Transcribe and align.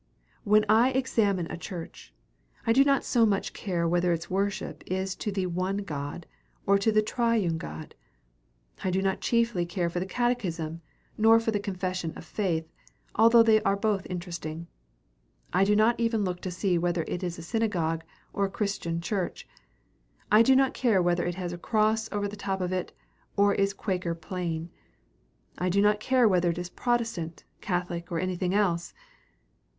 When 0.43 0.65
I 0.67 0.89
examine 0.89 1.45
a 1.51 1.57
church, 1.59 2.11
I 2.65 2.73
do 2.73 2.83
not 2.83 3.03
so 3.03 3.23
much 3.23 3.53
care 3.53 3.87
whether 3.87 4.11
its 4.11 4.31
worship 4.31 4.83
is 4.87 5.15
to 5.17 5.31
the 5.31 5.45
one 5.45 5.77
God 5.77 6.25
or 6.65 6.79
to 6.79 6.91
the 6.91 7.03
triune 7.03 7.59
God. 7.59 7.93
I 8.83 8.89
do 8.89 9.03
not 9.03 9.21
chiefly 9.21 9.63
care 9.63 9.91
for 9.91 9.99
the 9.99 10.07
catechism, 10.07 10.81
nor 11.19 11.39
for 11.39 11.51
the 11.51 11.59
confession 11.59 12.13
of 12.15 12.25
faith, 12.25 12.67
although 13.13 13.43
they 13.43 13.61
are 13.61 13.75
both 13.75 14.07
interesting. 14.09 14.65
I 15.53 15.63
do 15.63 15.75
not 15.75 15.99
even 15.99 16.23
look 16.23 16.41
to 16.41 16.49
see 16.49 16.79
whether 16.79 17.05
it 17.07 17.21
is 17.21 17.37
a 17.37 17.43
synagogue 17.43 18.03
or 18.33 18.45
a 18.45 18.49
Christian 18.49 19.01
church 19.01 19.47
I 20.31 20.41
do 20.41 20.55
not 20.55 20.73
care 20.73 20.99
whether 20.99 21.27
it 21.27 21.35
has 21.35 21.53
a 21.53 21.59
cross 21.59 22.09
over 22.11 22.27
the 22.27 22.35
top 22.35 22.59
of 22.59 22.73
it 22.73 22.91
or 23.37 23.53
is 23.53 23.71
Quaker 23.71 24.15
plain. 24.15 24.71
I 25.59 25.69
do 25.69 25.79
not 25.79 25.99
care 25.99 26.27
whether 26.27 26.49
it 26.49 26.57
is 26.57 26.71
Protestant, 26.71 27.43
Catholic, 27.61 28.11
or 28.11 28.19
anything 28.19 28.55
else. 28.55 28.95